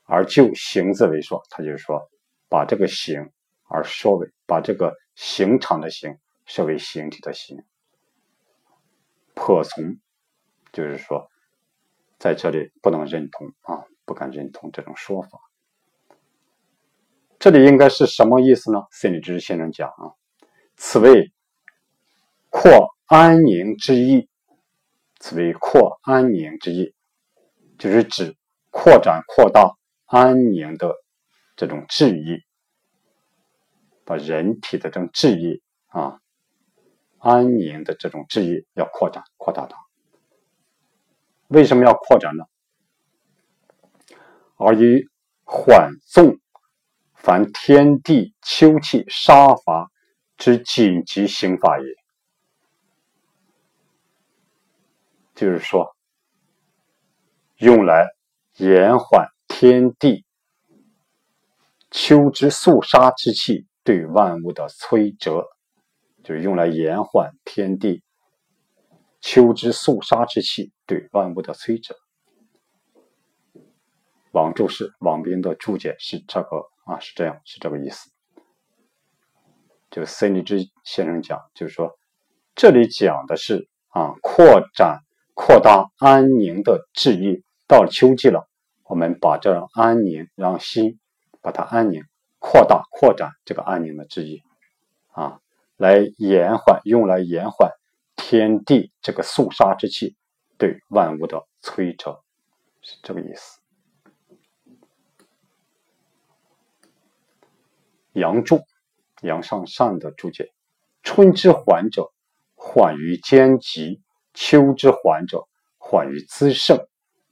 [0.05, 2.09] 而就形字为说，他就是说
[2.47, 3.29] 把这个形。
[3.69, 7.63] 而说为把这个形场的形设为形体的形，
[9.35, 9.99] 破从，
[10.73, 11.29] 就是说，
[12.17, 15.39] 在这里不能认同啊，不敢认同这种说法。
[17.37, 18.81] 这里应该是什么意思呢？
[18.91, 20.11] 心理知识先生讲啊，
[20.75, 21.31] 此为
[22.49, 24.27] 扩安宁之意，
[25.19, 26.95] 此为扩安宁之意，
[27.77, 28.35] 就是指
[28.71, 30.95] 扩展扩大安宁的
[31.55, 32.43] 这种志意。
[34.09, 36.19] 把人体的这种志意啊，
[37.19, 39.77] 安宁的这种志意要扩展、扩大它。
[41.49, 42.43] 为什么要扩展呢？
[44.55, 45.03] 而以
[45.43, 46.39] 缓纵
[47.13, 49.91] 凡天地秋气杀伐
[50.37, 51.85] 之紧急刑法也。
[55.35, 55.95] 就是说，
[57.57, 58.07] 用来
[58.55, 60.25] 延缓天地
[61.91, 63.68] 秋之肃杀之气。
[63.89, 65.47] 对万物的摧折，
[66.23, 68.03] 就是用来延缓天地
[69.19, 71.95] 秋之肃杀之气对万物的摧折。
[74.31, 78.11] 王注释王斌的注解是这个啊，是这样，是这个意思。
[79.89, 81.97] 就孙立之先生讲，就是说，
[82.53, 84.99] 这里讲的是啊，扩展、
[85.33, 87.43] 扩大安宁的志意。
[87.65, 88.47] 到了秋季了，
[88.83, 90.99] 我们把这安宁，让心
[91.41, 92.03] 把它安宁。
[92.39, 94.41] 扩大、扩展这个安宁的之意，
[95.11, 95.39] 啊，
[95.77, 97.71] 来延缓，用来延缓
[98.15, 100.15] 天地这个肃杀之气
[100.57, 102.23] 对万物的摧折，
[102.81, 103.59] 是这个意思。
[108.13, 108.61] 阳注，
[109.21, 110.51] 阳上善的注解：
[111.03, 112.11] 春之缓者，
[112.55, 114.01] 缓于坚急；
[114.33, 116.87] 秋之缓者，缓于滋盛，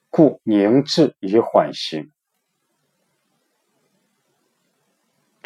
[0.09, 2.11] 故凝滞以缓行。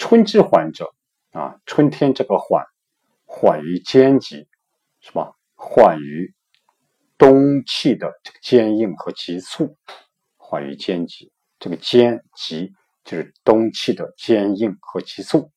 [0.02, 0.95] 春之缓者，
[1.30, 2.66] 啊，春天这个缓，
[3.24, 4.47] 缓于坚极，
[4.99, 5.36] 是吧？
[5.54, 6.34] 缓于
[7.20, 9.78] 冬气的这个坚硬和急促，
[10.38, 11.32] 缓于坚急。
[11.60, 12.74] 这个坚急
[13.04, 15.52] 就是冬气的坚硬和急促。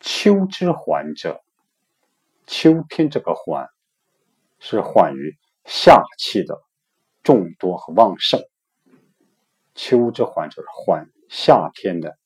[0.00, 1.44] 秋之缓者，
[2.46, 3.68] 秋天这个缓
[4.58, 5.36] 是缓于
[5.66, 6.62] 夏气的
[7.22, 8.40] 众多和旺盛。
[9.74, 12.16] 秋之缓者缓夏天的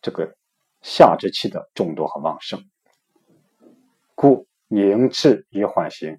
[0.00, 0.34] 这个
[0.82, 2.64] 夏之气的众多和旺盛，
[4.14, 6.18] 故凝滞以缓行。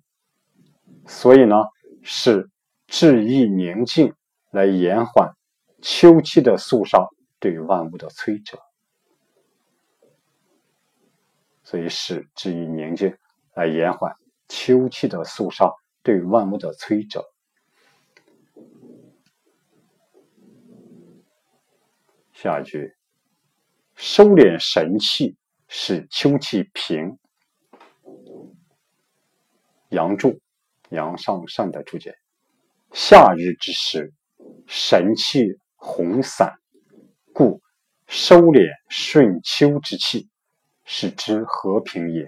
[1.07, 1.55] 所以呢，
[2.03, 2.49] 是
[2.87, 4.13] 志意宁静
[4.51, 5.33] 来延缓
[5.81, 7.07] 秋气的肃杀
[7.39, 8.59] 对万物的摧折。
[11.63, 13.17] 所以使志意宁静
[13.55, 14.13] 来延缓
[14.47, 15.71] 秋气的肃杀
[16.03, 17.25] 对万物的摧折。
[22.33, 22.93] 下一句，
[24.03, 25.37] 收敛神气，
[25.67, 27.19] 使秋气平。
[29.89, 30.41] 杨注，
[30.89, 32.17] 杨上善的注解：
[32.91, 34.11] 夏日之时，
[34.65, 35.45] 神气
[35.75, 36.55] 红散，
[37.31, 37.61] 故
[38.07, 40.27] 收敛顺秋之气，
[40.83, 42.25] 使之和平也。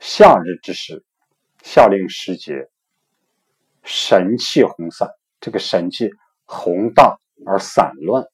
[0.00, 1.04] 夏日之时，
[1.62, 2.70] 夏令时节，
[3.84, 5.10] 神气红散。
[5.38, 6.08] 这个神气
[6.46, 8.24] 宏大而散乱，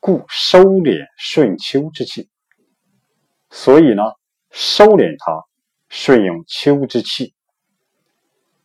[0.00, 2.28] 故收敛顺秋之气。
[3.50, 4.02] 所以呢，
[4.50, 5.46] 收敛它，
[5.88, 7.34] 顺应秋之气，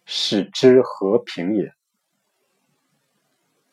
[0.05, 1.72] 使之和平也，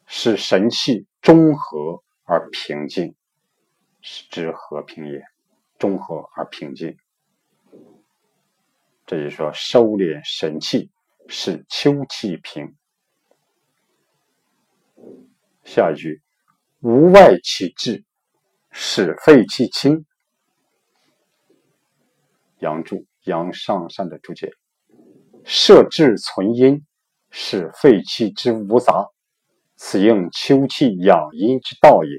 [0.06, 3.14] 使神气中和而平静，
[4.00, 5.22] 使之和平也，
[5.78, 6.96] 中和而平静。
[9.06, 10.90] 这就是说，收敛神气，
[11.28, 12.74] 使秋气平。
[15.64, 16.22] 下一句，
[16.80, 18.04] 无外其志，
[18.70, 20.04] 使肺气清。
[22.58, 24.50] 杨注，杨上善的注解：
[25.44, 26.84] 摄志存阴，
[27.30, 29.08] 使肺气之无杂，
[29.76, 32.10] 此应秋气养阴之道也。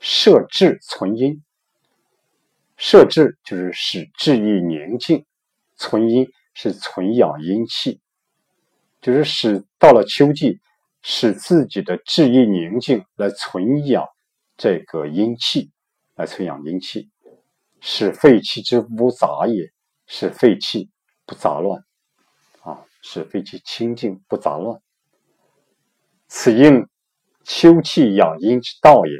[0.00, 1.42] 摄志存阴，
[2.76, 5.24] 摄志就是使志意宁静，
[5.76, 8.00] 存阴是存养阴气，
[9.00, 10.58] 就是使到了秋季。
[11.02, 14.06] 使自己的志意宁静，来存养
[14.56, 15.70] 这个阴气，
[16.14, 17.10] 来存养阴气，
[17.80, 19.72] 使肺气之无杂也，
[20.06, 20.90] 使肺气
[21.24, 21.84] 不杂乱，
[22.62, 24.80] 啊，使肺气清净不杂乱。
[26.28, 26.86] 此应
[27.44, 29.12] 秋气养阴之道也。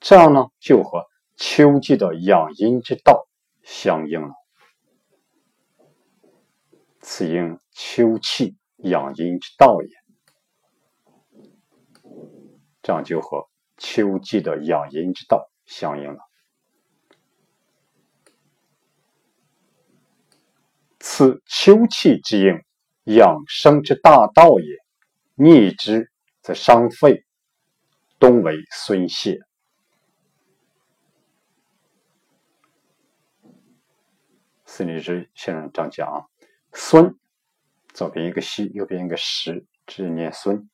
[0.00, 1.06] 这样呢，就和
[1.36, 3.28] 秋季的养阴之道
[3.62, 4.34] 相应了。
[7.00, 10.01] 此应秋气养阴之道也。
[12.82, 16.18] 这样就和秋季的养阴之道相应了。
[20.98, 24.82] 此秋气之应，养生之大道也。
[25.34, 26.10] 逆之
[26.42, 27.24] 则伤肺，
[28.18, 29.40] 冬为孙泄。
[34.66, 36.26] 孙立之先生这样讲啊：
[36.72, 37.18] 孙，
[37.92, 40.68] 左边一个西，右边一个实，只念孙，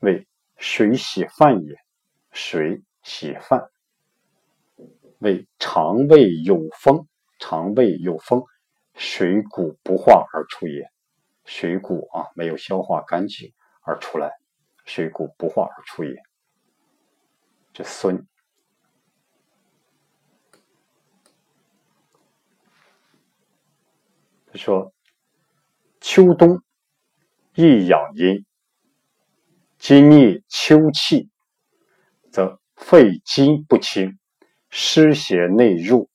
[0.00, 0.26] 为。
[0.58, 1.76] 水洗饭也，
[2.32, 3.70] 水洗饭
[5.20, 7.06] 为肠胃有风，
[7.38, 8.42] 肠胃有风，
[8.94, 10.90] 水谷不化而出也。
[11.44, 14.32] 水谷啊，没有消化干净而出来，
[14.84, 16.14] 水谷不化而出也。
[17.72, 18.26] 这孙
[24.50, 24.92] 他说：
[26.00, 26.62] 秋冬
[27.54, 28.44] 易养阴。
[29.78, 31.30] 今逆秋气，
[32.32, 34.18] 则肺经不清，
[34.70, 36.10] 湿邪内入，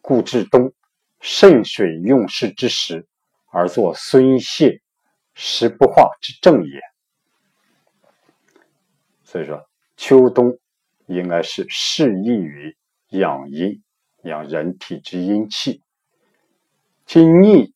[0.00, 0.72] 故至冬
[1.20, 3.08] 肾水用事之时，
[3.50, 4.80] 而作孙泄、
[5.34, 6.80] 食不化之症也。
[9.24, 10.56] 所以说，秋冬
[11.06, 12.76] 应该是适宜于
[13.08, 13.82] 养阴、
[14.22, 15.82] 养人体之阴气。
[17.04, 17.74] 今逆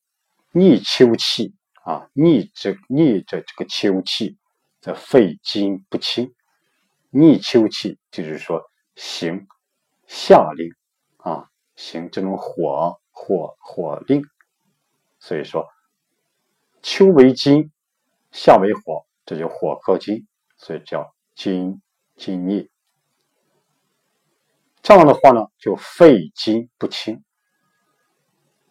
[0.52, 4.38] 逆秋气啊，逆着逆着这个秋气。
[4.82, 6.34] 则肺金不清，
[7.10, 9.46] 逆秋气就是说行
[10.08, 10.74] 夏令
[11.18, 14.24] 啊，行这种火火火令，
[15.20, 15.68] 所以说
[16.82, 17.70] 秋为金，
[18.32, 20.26] 夏为火，这就火克金，
[20.56, 21.80] 所以叫金
[22.16, 22.68] 金逆。
[24.82, 27.22] 这样的话呢，就肺金不清，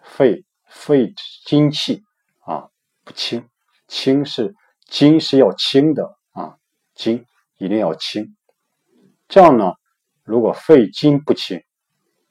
[0.04, 1.14] 肺肺
[1.46, 2.04] 精气
[2.42, 2.70] 啊
[3.06, 3.50] 不清，
[3.88, 4.54] 清是。
[4.92, 6.58] 筋是要清的啊，
[6.94, 7.26] 筋
[7.58, 8.36] 一定要清，
[9.30, 9.72] 这样呢，
[10.22, 11.64] 如果肺经不清，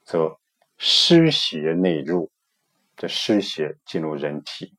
[0.04, 0.38] 则
[0.76, 2.30] 湿邪内入，
[2.98, 4.76] 这湿邪进入人体，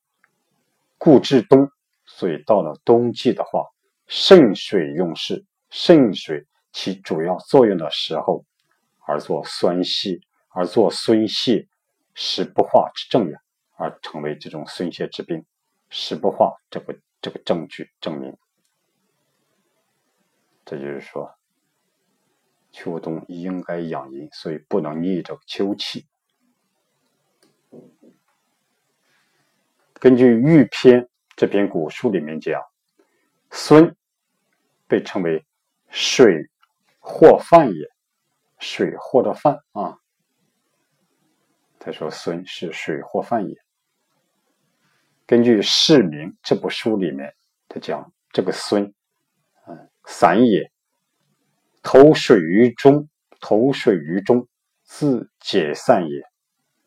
[1.00, 1.72] 故至冬。
[2.06, 3.66] 所以到了冬季的话，
[4.06, 8.46] 肾水用事，肾水起主要作用的时候，
[9.08, 11.68] 而作酸泻，而作酸泻，
[12.14, 13.36] 使不化之症也，
[13.76, 15.44] 而成为这种酸泻之病，
[15.90, 18.36] 使不化这不这个证据证明。
[20.66, 21.36] 这就是说，
[22.72, 26.08] 秋冬应该养阴，所以不能逆着秋气。
[29.94, 31.02] 根据《玉篇》
[31.36, 32.64] 这篇古书里面讲，
[33.52, 33.96] 孙
[34.88, 35.46] 被称为
[35.90, 36.50] 水
[37.00, 37.92] 或饭也，
[38.58, 40.00] 水或的饭啊。
[41.78, 43.56] 他说孙是水或饭也。
[45.32, 47.34] 根据《释名》这部书里面，
[47.70, 48.94] 他讲这个孙，
[49.66, 50.70] 嗯，散也，
[51.82, 53.08] 投水于中，
[53.40, 54.46] 投水于中，
[54.84, 56.22] 自解散也。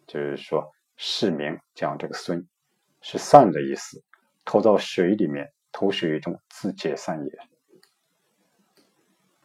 [0.07, 0.61] 就是说，
[0.99, 2.47] 《释名》讲这个孙。
[3.01, 4.05] 是散的意思，
[4.45, 7.33] 投到水里面，投水于中，自解散也。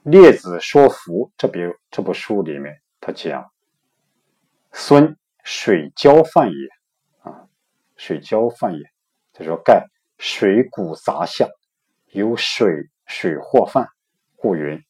[0.04, 3.50] 列子说服这边这部书里面，他讲
[4.74, 6.70] 孙水浇饭也，
[8.00, 8.80] 水浇饭也。
[9.34, 9.86] 他说盖
[10.18, 11.48] 水谷杂下，
[12.08, 12.66] 有水
[13.06, 13.88] 水或饭，
[14.38, 14.82] 故云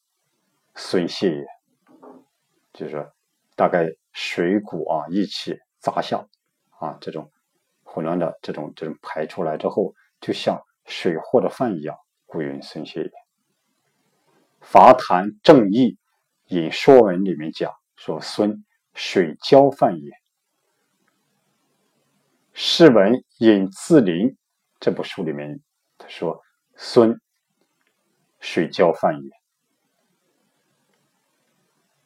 [0.75, 1.45] 孙泻也。
[2.71, 3.11] 就是说，
[3.55, 6.25] 大概水谷啊一起杂下
[6.79, 7.29] 啊这种。
[7.91, 11.97] 混乱的这种这种排出来之后，就像水或的饭一样，
[12.27, 13.11] 故云孙泻也。
[14.61, 15.97] 法坛正义
[16.49, 20.11] 引《说文》里面讲说：“孙水浇饭也。”
[22.61, 24.35] 释文引自林
[24.81, 25.61] 这部书里面
[25.97, 26.43] 他说
[26.75, 27.17] ：“孙
[28.41, 29.29] 水浇饭也。”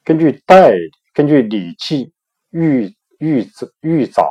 [0.04, 0.72] 根据代
[1.12, 2.06] 根据《礼记·
[2.50, 4.22] 玉玉子玉藻》。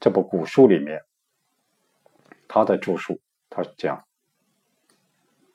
[0.00, 1.00] 这部古书里面，
[2.48, 4.04] 他的著述，他讲：“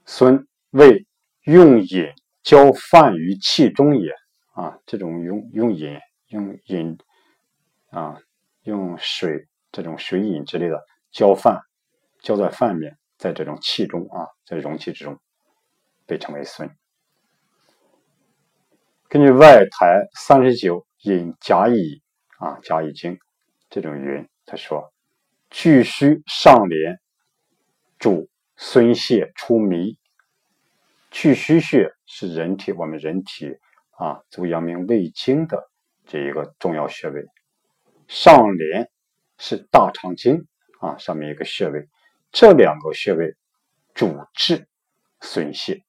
[0.06, 1.06] 孙为
[1.42, 2.14] 用饮
[2.44, 4.14] 浇饭于气中也。”
[4.56, 6.98] 啊，这种用用饮用饮
[7.90, 8.22] 啊，
[8.64, 11.60] 用水这种水饮之类的浇饭，
[12.22, 15.20] 浇在饭面，在这种气中啊，在容器之中，
[16.06, 16.70] 被称为孙。
[19.10, 22.02] 根据外台三十九引甲乙
[22.40, 23.20] 啊甲乙经
[23.70, 24.26] 这种云。
[24.46, 24.94] 他说
[25.52, 27.02] ：“巨虚上廉，
[28.00, 29.98] 主孙泄出迷。
[31.12, 33.58] 巨虚穴是人体我们人体
[33.98, 35.70] 啊足阳明胃经的
[36.06, 37.26] 这一个重要穴位。
[38.08, 38.90] 上廉
[39.38, 40.48] 是大肠经
[40.80, 41.88] 啊上面一个穴位，
[42.32, 43.36] 这两个穴位
[43.94, 44.68] 主治
[45.22, 45.84] 孙泄。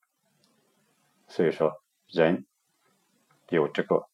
[1.29, 1.73] 所以说，
[2.09, 2.47] 人
[3.49, 4.09] 有这个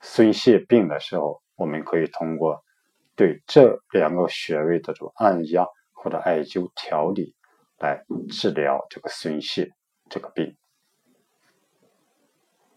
[0.00, 2.64] 孙泄病的时候，我们可以通过。”
[3.14, 7.36] 对这两个穴位的这种按压或者艾灸调理，
[7.76, 9.70] 来治疗这个孙泻
[10.08, 10.56] 这个病。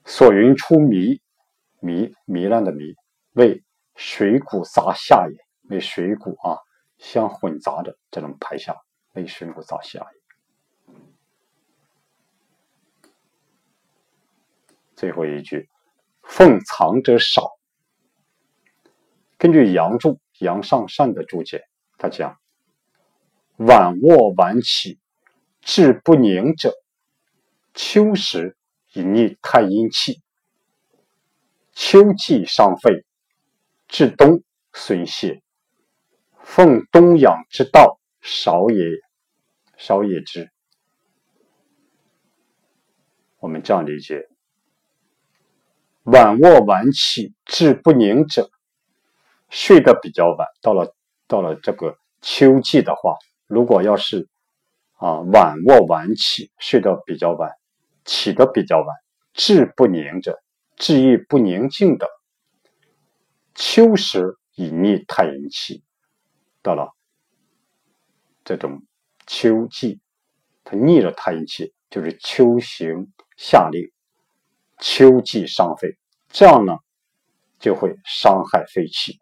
[0.03, 1.22] 所云出糜，
[1.82, 2.95] 糜糜烂的糜，
[3.32, 3.64] 为
[3.95, 6.57] 水谷杂下也，为水谷啊
[6.97, 8.76] 相混杂的这种排下，
[9.13, 10.05] 为水谷杂下。
[14.95, 15.70] 最后一句，
[16.24, 17.51] 奉藏者少。
[19.38, 20.20] 根据杨注。
[20.39, 21.63] 杨尚善的注解，
[21.97, 22.38] 他讲
[23.55, 24.99] ：“晚卧晚起，
[25.61, 26.74] 志不宁者，
[27.74, 28.57] 秋时
[28.91, 30.20] 以逆太阴气；
[31.72, 33.05] 秋季伤肺，
[33.88, 34.43] 至冬
[34.74, 35.41] 损泄。
[36.46, 38.86] 奉冬养之道，少也，
[39.78, 40.52] 少也之。”
[43.41, 44.30] 我们这样理解
[46.04, 48.50] ：“晚卧晚起，志不宁者。”
[49.50, 50.96] 睡得比较晚，到了
[51.28, 53.18] 到了这个秋季的话，
[53.48, 54.28] 如果要是
[54.93, 57.52] 啊晚卧晚起，睡得比较晚，
[58.04, 58.88] 起得比较晚，
[59.34, 60.41] 志不宁者，
[60.78, 62.08] 志意不宁静的，
[63.54, 65.84] 秋时以逆太阴气，
[66.66, 66.91] 到了
[68.43, 68.82] 这种
[69.28, 70.01] 秋季，
[70.63, 73.91] 它逆着太阴气，就是秋行夏令，
[74.80, 75.95] 秋季伤肺，
[76.28, 76.80] 这样呢
[77.59, 79.20] 就会伤害肺气。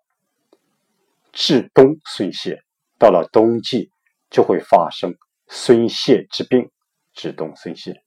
[1.33, 2.63] 至冬损泄，
[2.97, 3.91] 到了冬季
[4.29, 5.13] 就会发生
[5.47, 6.71] 孙泄之病。
[7.11, 8.01] 至冬孙泄，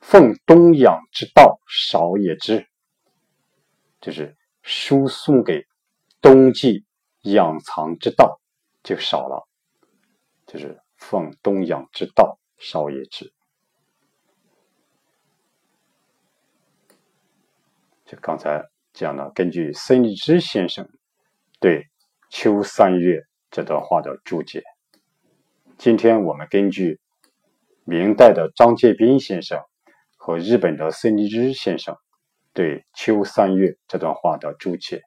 [0.00, 2.66] 奉冬养之道少也之，
[4.00, 5.64] 就是输送给
[6.20, 6.84] 冬季
[7.22, 8.40] 养藏之道
[8.86, 9.48] 就少了，
[10.46, 13.32] 就是奉东阳之道少也之。
[18.04, 20.88] 就刚才讲了，根据孙立之先生
[21.58, 21.82] 对
[22.30, 23.18] 《秋三月》
[23.50, 24.62] 这段话的注解，
[25.76, 27.00] 今天我们根据
[27.82, 29.60] 明代的张介宾先生
[30.16, 31.98] 和日本的孙立之先生
[32.52, 35.02] 对《秋三月》这段话的注解，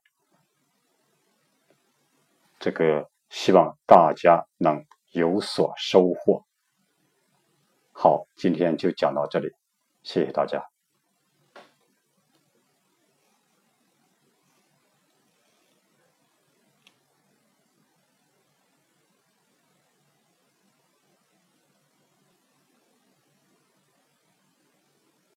[2.60, 6.44] 这个希望大家能有所收获。
[7.92, 9.52] 好，今天就讲到这里，
[10.04, 10.64] 谢谢大家。